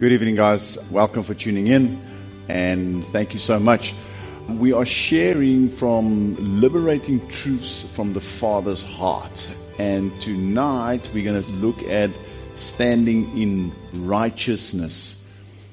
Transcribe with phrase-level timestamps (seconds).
[0.00, 0.78] Good evening, guys.
[0.90, 2.00] Welcome for tuning in,
[2.48, 3.92] and thank you so much.
[4.48, 11.50] We are sharing from liberating truths from the Father's heart, and tonight we're going to
[11.50, 12.10] look at
[12.54, 15.18] standing in righteousness.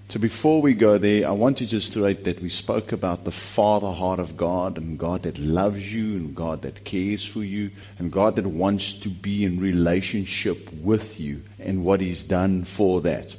[0.09, 3.31] So before we go there, I want to just state that we spoke about the
[3.31, 7.71] Father heart of God and God that loves you and God that cares for you
[7.97, 12.99] and God that wants to be in relationship with you and what He's done for
[13.03, 13.33] that.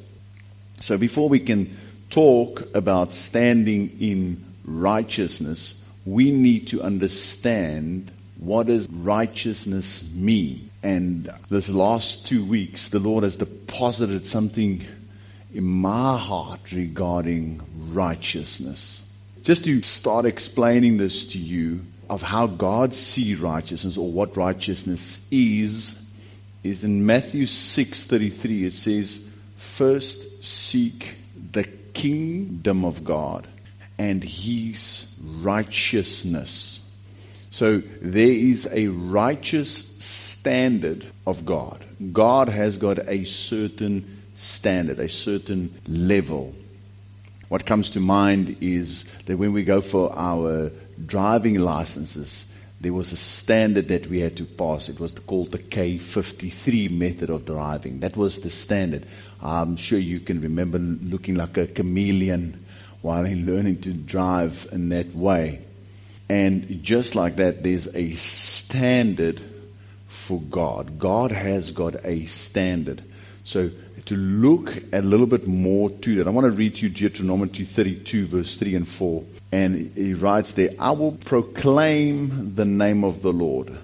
[0.80, 1.76] So before we can
[2.10, 5.74] talk about standing in righteousness,
[6.04, 10.70] we need to understand what does righteousness mean.
[10.82, 14.84] And this last two weeks, the Lord has deposited something
[15.52, 17.60] in my heart regarding
[17.92, 19.02] righteousness.
[19.42, 25.20] Just to start explaining this to you of how God sees righteousness or what righteousness
[25.30, 25.94] is,
[26.62, 29.18] is in Matthew 6:33 it says,
[29.56, 31.16] first seek
[31.52, 33.46] the kingdom of God
[33.98, 36.80] and his righteousness.
[37.50, 41.84] So there is a righteous standard of God.
[42.12, 46.54] God has got a certain standard, a certain level.
[47.48, 50.70] What comes to mind is that when we go for our
[51.04, 52.44] driving licenses,
[52.80, 54.88] there was a standard that we had to pass.
[54.88, 58.00] It was called the K53 method of driving.
[58.00, 59.04] That was the standard.
[59.42, 62.64] I'm sure you can remember looking like a chameleon
[63.02, 65.60] while learning to drive in that way.
[66.28, 69.42] And just like that, there's a standard
[70.06, 70.98] for God.
[70.98, 73.02] God has got a standard.
[73.48, 73.70] So
[74.04, 77.64] to look a little bit more to that, I want to read to you Deuteronomy
[77.64, 79.24] 32, verse 3 and 4.
[79.52, 83.74] And he writes there, I will proclaim the name of the Lord.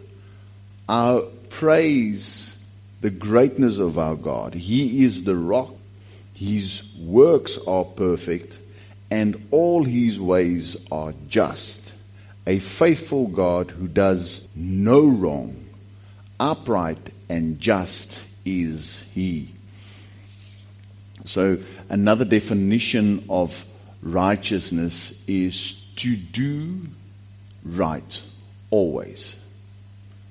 [0.86, 2.54] I'll praise
[3.00, 4.52] the greatness of our God.
[4.52, 5.72] He is the rock.
[6.34, 8.58] His works are perfect,
[9.10, 11.90] and all his ways are just.
[12.46, 15.64] A faithful God who does no wrong,
[16.38, 19.48] upright and just is he.
[21.24, 23.64] So, another definition of
[24.02, 26.82] righteousness is to do
[27.64, 28.22] right
[28.70, 29.36] always.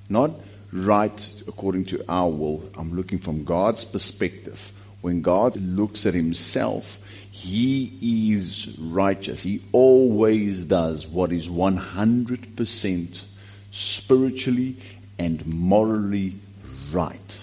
[0.08, 0.30] Not
[0.72, 2.70] right according to our will.
[2.76, 4.72] I'm looking from God's perspective.
[5.00, 9.42] When God looks at himself, he is righteous.
[9.42, 13.22] He always does what is 100%
[13.70, 14.76] spiritually
[15.18, 16.36] and morally
[16.92, 17.40] right.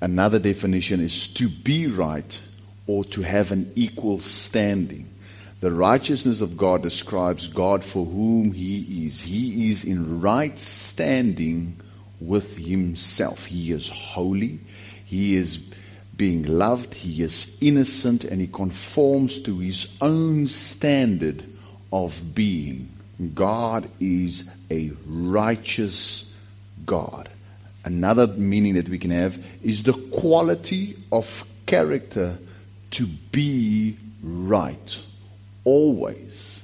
[0.00, 2.40] Another definition is to be right
[2.86, 5.08] or to have an equal standing.
[5.60, 9.20] The righteousness of God describes God for whom He is.
[9.22, 11.80] He is in right standing
[12.20, 13.46] with Himself.
[13.46, 14.60] He is holy.
[15.04, 15.58] He is
[16.16, 16.94] being loved.
[16.94, 21.44] He is innocent and He conforms to His own standard
[21.92, 22.88] of being.
[23.34, 26.24] God is a righteous
[26.86, 27.28] God.
[27.88, 32.36] Another meaning that we can have is the quality of character
[32.90, 34.98] to be right.
[35.64, 36.62] Always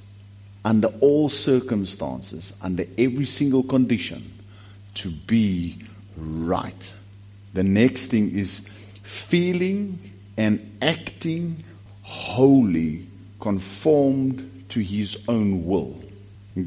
[0.67, 4.31] under all circumstances under every single condition
[4.97, 5.79] to be
[6.19, 6.93] right.
[7.55, 8.61] The next thing is
[9.03, 9.99] feeling
[10.37, 11.65] and acting
[12.03, 13.07] wholly
[13.41, 15.97] conformed to his own will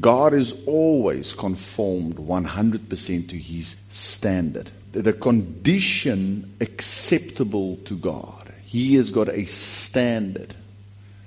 [0.00, 9.10] God is always conformed 100% to his standard the condition acceptable to God he has
[9.10, 10.54] got a standard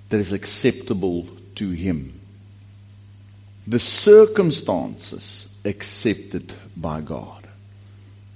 [0.09, 2.19] that is acceptable to him.
[3.65, 7.47] The circumstances accepted by God.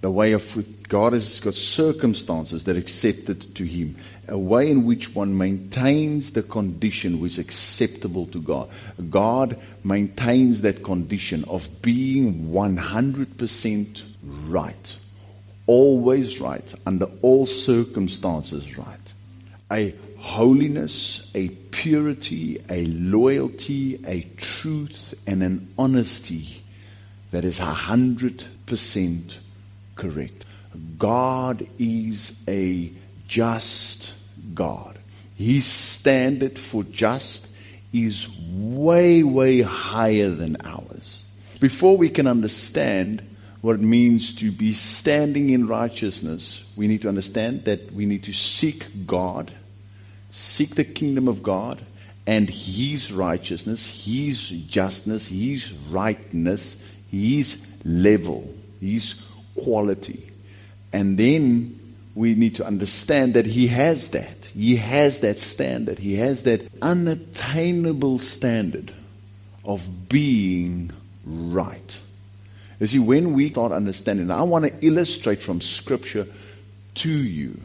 [0.06, 3.96] The way of God has got circumstances that accepted to him.
[4.28, 8.70] A way in which one maintains the condition which is acceptable to God.
[9.10, 14.04] God maintains that condition of being 100%
[14.48, 14.98] right
[15.66, 19.00] always right, under all circumstances right.
[19.72, 26.62] A holiness, a purity, a loyalty, a truth, and an honesty
[27.32, 29.40] that is a hundred percent
[29.96, 30.46] correct.
[30.98, 32.92] God is a
[33.28, 34.14] just
[34.54, 34.98] God.
[35.38, 37.48] His standard for just
[37.92, 41.26] is way, way higher than ours.
[41.60, 43.22] Before we can understand
[43.62, 48.24] what it means to be standing in righteousness, we need to understand that we need
[48.24, 49.52] to seek God,
[50.30, 51.82] seek the kingdom of God,
[52.28, 56.78] and His righteousness, His justness, His rightness,
[57.10, 59.22] His level, His
[59.58, 60.28] quality.
[60.94, 61.80] And then
[62.14, 64.46] we need to understand that He has that.
[64.54, 66.00] He has that standard.
[66.00, 68.94] He has that unattainable standard
[69.66, 70.92] of being
[71.26, 72.00] right.
[72.80, 76.28] You see, when we start understanding, I want to illustrate from Scripture
[76.96, 77.60] to you.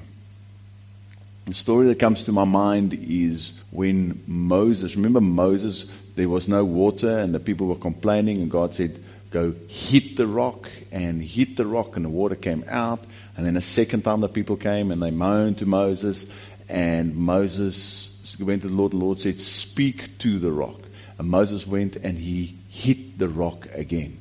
[1.46, 6.64] The story that comes to my mind is when Moses, remember Moses, there was no
[6.64, 11.56] water and the people were complaining, and God said, Go hit the rock, and hit
[11.56, 13.04] the rock, and the water came out.
[13.36, 16.26] And then a second time the people came and they moaned to Moses,
[16.68, 20.80] and Moses went to the Lord, the Lord said, Speak to the rock.
[21.18, 24.18] And Moses went and he hit the rock again.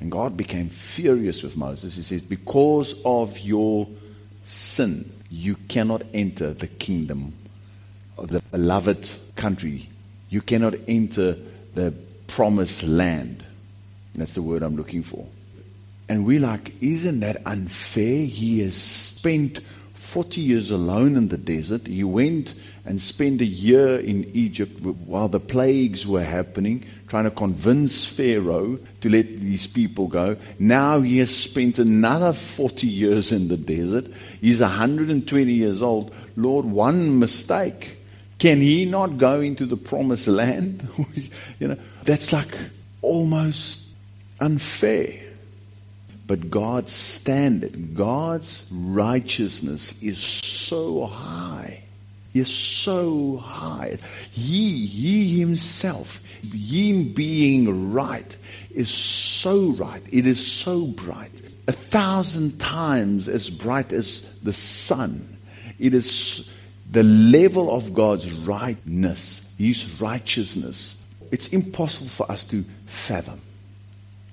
[0.00, 1.96] And God became furious with Moses.
[1.96, 3.88] He says, Because of your
[4.44, 7.34] sin, you cannot enter the kingdom
[8.18, 9.88] of the beloved country.
[10.28, 11.36] You cannot enter
[11.74, 11.94] the
[12.26, 13.44] promised land.
[14.14, 15.26] That's the word I'm looking for.
[16.08, 18.26] And we're like, isn't that unfair?
[18.26, 19.60] He has spent
[19.94, 21.86] 40 years alone in the desert.
[21.86, 27.30] He went and spent a year in Egypt while the plagues were happening, trying to
[27.30, 30.36] convince Pharaoh to let these people go.
[30.58, 34.06] Now he has spent another 40 years in the desert.
[34.40, 36.14] He's 120 years old.
[36.36, 37.96] Lord, one mistake.
[38.38, 40.86] Can he not go into the promised land?
[41.58, 42.54] you know, that's like
[43.00, 43.83] almost
[44.40, 45.20] unfair.
[46.26, 51.82] But God's standard, God's righteousness is so high.
[52.32, 53.98] Is so high.
[54.32, 56.20] He, he himself,
[56.52, 58.36] him being right,
[58.74, 60.02] is so right.
[60.10, 61.30] It is so bright.
[61.68, 65.36] A thousand times as bright as the sun.
[65.78, 66.50] It is
[66.90, 70.96] the level of God's rightness, His righteousness.
[71.30, 73.40] It's impossible for us to fathom.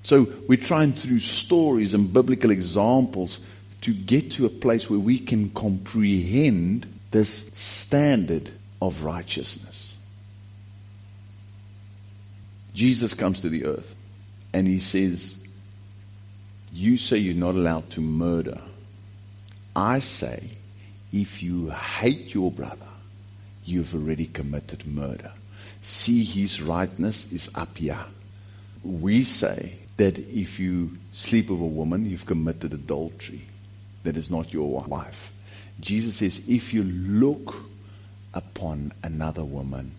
[0.03, 3.39] So we're trying through stories and biblical examples
[3.81, 8.51] to get to a place where we can comprehend this standard
[8.81, 9.95] of righteousness.
[12.73, 13.95] Jesus comes to the earth
[14.53, 15.35] and he says,
[16.71, 18.59] You say you're not allowed to murder.
[19.75, 20.43] I say,
[21.11, 22.87] if you hate your brother,
[23.65, 25.31] you've already committed murder.
[25.81, 28.05] See, his rightness is up here.
[28.83, 33.41] We say, that if you sleep with a woman, you've committed adultery.
[34.01, 35.31] That is not your wife.
[35.79, 37.55] Jesus says, if you look
[38.33, 39.91] upon another woman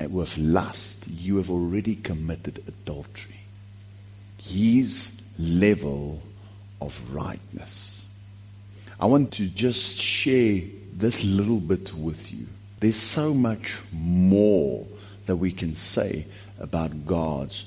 [0.00, 3.40] eh, with lust, you have already committed adultery.
[4.42, 6.22] His level
[6.80, 8.02] of rightness.
[8.98, 10.62] I want to just share
[10.94, 12.46] this little bit with you.
[12.80, 14.86] There's so much more
[15.26, 16.24] that we can say
[16.58, 17.66] about God's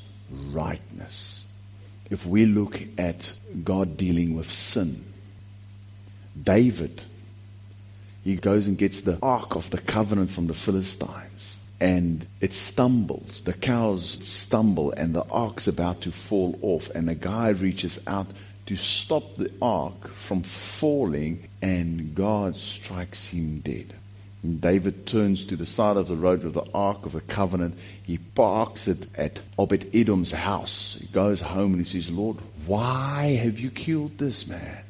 [0.52, 1.46] rightness.
[2.10, 3.34] If we look at
[3.64, 5.04] God dealing with sin,
[6.42, 7.02] David,
[8.24, 11.58] he goes and gets the Ark of the Covenant from the Philistines.
[11.82, 13.42] And it stumbles.
[13.42, 16.90] The cows stumble, and the ark's about to fall off.
[16.90, 18.28] And a guy reaches out
[18.66, 23.94] to stop the ark from falling, and God strikes him dead.
[24.44, 27.78] David turns to the side of the road with the Ark of the Covenant.
[28.04, 30.98] He parks it at Obed Edom's house.
[31.00, 34.84] He goes home and he says, Lord, why have you killed this man?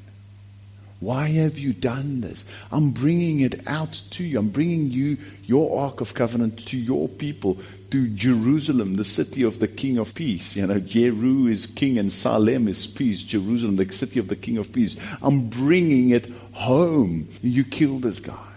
[0.99, 2.43] Why have you done this?
[2.71, 4.37] I'm bringing it out to you.
[4.37, 7.57] I'm bringing you your Ark of Covenant to your people,
[7.91, 10.57] to Jerusalem, the city of the King of Peace.
[10.57, 13.23] You know, Jeru is king and Salem is peace.
[13.23, 14.97] Jerusalem, the city of the King of Peace.
[15.21, 17.29] I'm bringing it home.
[17.41, 18.48] You killed this guy.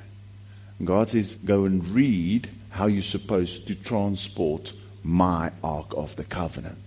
[0.86, 4.72] God says, go and read how you're supposed to transport
[5.04, 6.78] my Ark of the Covenant.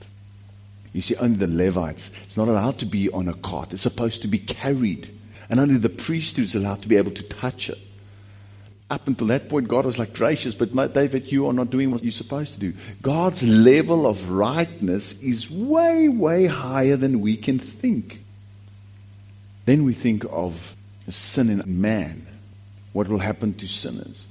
[0.94, 3.74] You see, only the Levites, it's not allowed to be on a cart.
[3.74, 5.10] It's supposed to be carried.
[5.50, 7.78] And only the priesthood is allowed to be able to touch it.
[8.90, 12.04] Up until that point, God was like gracious, but David, you are not doing what
[12.04, 12.74] you're supposed to do.
[13.02, 18.22] God's level of rightness is way, way higher than we can think.
[19.66, 20.75] Then we think of
[21.10, 22.28] sin in man
[22.96, 24.25] what will happen to sinners.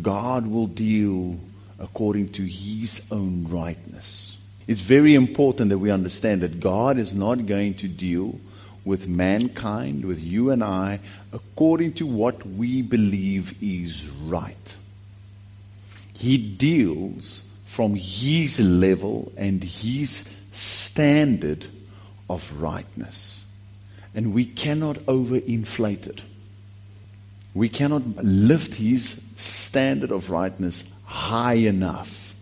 [0.00, 1.38] God will deal
[1.78, 4.38] according to his own rightness.
[4.66, 8.40] It's very important that we understand that God is not going to deal
[8.86, 11.00] with mankind, with you and I,
[11.30, 14.76] according to what we believe is right.
[16.14, 21.66] He deals from his level and his standard
[22.30, 23.44] of rightness.
[24.14, 26.22] And we cannot overinflate it.
[27.54, 32.34] We cannot lift his standard of rightness high enough.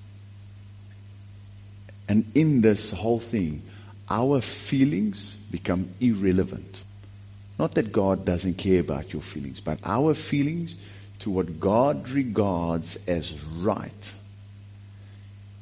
[2.08, 3.62] And in this whole thing,
[4.10, 6.82] our feelings become irrelevant.
[7.58, 10.76] Not that God doesn't care about your feelings, but our feelings
[11.20, 14.14] to what God regards as right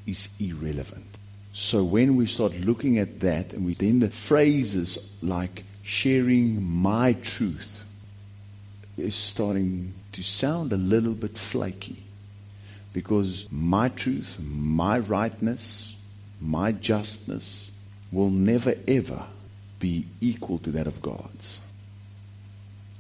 [0.07, 1.19] is irrelevant.
[1.53, 7.15] So when we start looking at that and we then the phrases like sharing my
[7.15, 7.76] truth
[8.97, 12.03] is starting to sound a little bit flaky
[12.93, 15.95] because my truth, my rightness,
[16.41, 17.71] my justness
[18.11, 19.25] will never ever
[19.79, 21.61] be equal to that of God's.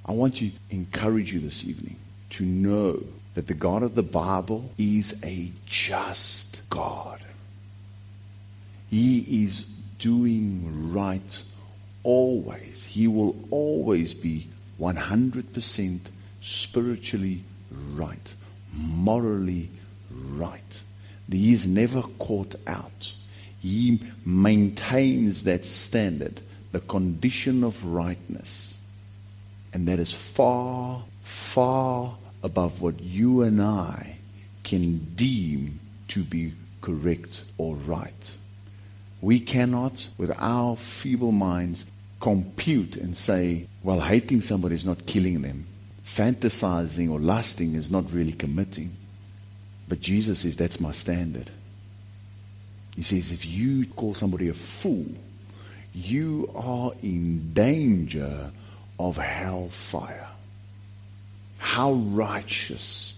[0.04, 1.96] I want to encourage you this evening
[2.30, 3.02] to know
[3.34, 7.20] that the God of the Bible is a just God.
[8.90, 9.64] He is
[9.98, 11.42] doing right
[12.02, 12.84] always.
[12.84, 14.48] He will always be
[14.80, 16.00] 100%
[16.40, 17.42] spiritually
[17.94, 18.34] right,
[18.72, 19.68] morally
[20.10, 20.82] right.
[21.30, 23.12] He is never caught out.
[23.60, 26.40] He maintains that standard,
[26.72, 28.76] the condition of rightness.
[29.72, 34.18] And that is far, far above what you and I
[34.62, 38.34] can deem to be correct or right.
[39.20, 41.84] We cannot, with our feeble minds,
[42.20, 45.66] compute and say, well, hating somebody is not killing them.
[46.04, 48.96] Fantasizing or lusting is not really committing.
[49.88, 51.50] But Jesus says, that's my standard.
[52.96, 55.06] He says, if you call somebody a fool,
[55.94, 58.50] you are in danger
[58.98, 60.28] of hellfire.
[61.58, 63.14] How righteous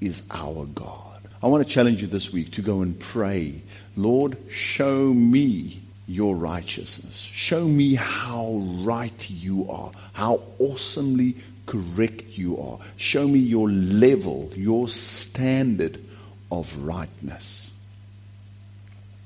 [0.00, 1.20] is our God?
[1.42, 3.62] I want to challenge you this week to go and pray.
[3.96, 7.16] Lord, show me your righteousness.
[7.16, 12.78] Show me how right you are, how awesomely correct you are.
[12.96, 16.02] Show me your level, your standard
[16.50, 17.70] of rightness.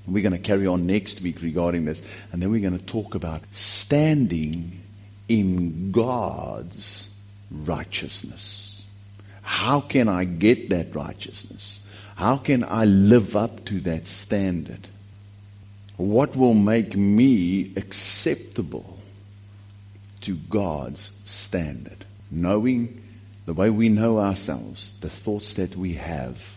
[0.07, 3.15] We're going to carry on next week regarding this, and then we're going to talk
[3.15, 4.81] about standing
[5.29, 7.09] in God's
[7.51, 8.83] righteousness.
[9.41, 11.81] How can I get that righteousness?
[12.17, 14.89] How can I live up to that standard?
[15.97, 18.99] What will make me acceptable
[20.23, 22.05] to God's standard?
[22.31, 23.01] Knowing
[23.47, 26.57] the way we know ourselves, the thoughts that we have,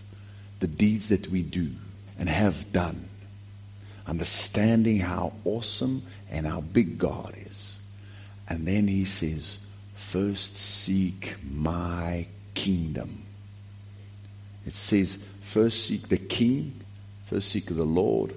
[0.60, 1.70] the deeds that we do
[2.17, 3.08] and have done.
[4.08, 6.01] Understanding how awesome
[6.32, 7.77] and how big God is.
[8.50, 9.60] And then he says,
[9.96, 12.25] first seek my
[12.56, 13.22] kingdom.
[14.65, 16.74] It says, first seek the king,
[17.27, 18.34] first seek the Lord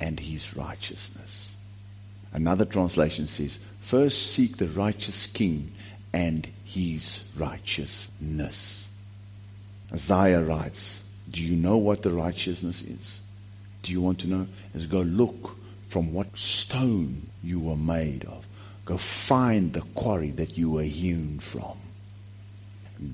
[0.00, 1.52] and his righteousness.
[2.32, 5.72] Another translation says, first seek the righteous king
[6.12, 8.88] and his righteousness.
[9.92, 13.20] Isaiah writes, do you know what the righteousness is?
[13.82, 14.46] Do you want to know?
[14.74, 15.56] Is go look
[15.88, 18.46] from what stone you were made of.
[18.84, 21.76] Go find the quarry that you were hewn from.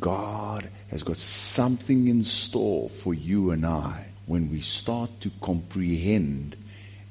[0.01, 6.57] God has got something in store for you and I when we start to comprehend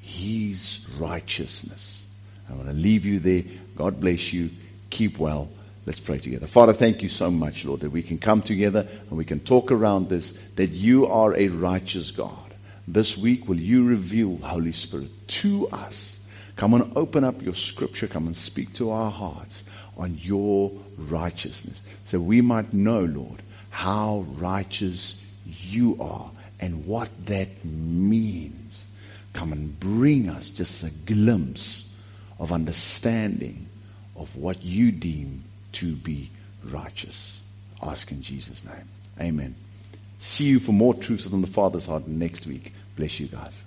[0.06, 2.00] His righteousness.
[2.48, 3.42] I want to leave you there.
[3.76, 4.50] God bless you.
[4.88, 5.48] Keep well.
[5.84, 6.46] Let's pray together.
[6.46, 9.72] Father, thank you so much, Lord, that we can come together and we can talk
[9.72, 12.54] around this, that you are a righteous God.
[12.86, 16.20] This week, will you reveal, Holy Spirit, to us?
[16.54, 18.06] Come and open up your scripture.
[18.06, 19.64] Come and speak to our hearts
[19.96, 21.80] on your righteousness.
[22.04, 28.65] So we might know, Lord, how righteous you are and what that means.
[29.36, 31.84] Come and bring us just a glimpse
[32.38, 33.66] of understanding
[34.16, 36.30] of what you deem to be
[36.64, 37.38] righteous.
[37.82, 38.88] Ask in Jesus' name.
[39.20, 39.54] Amen.
[40.18, 42.72] See you for more truths on the Father's heart next week.
[42.96, 43.62] Bless you guys.